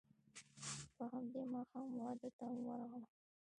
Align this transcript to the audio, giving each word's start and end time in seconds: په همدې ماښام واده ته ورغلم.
په 0.95 1.03
همدې 1.11 1.41
ماښام 1.53 1.87
واده 2.01 2.29
ته 2.37 2.45
ورغلم. 2.65 3.03